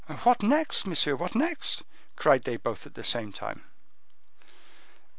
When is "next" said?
0.41-0.87, 1.35-1.83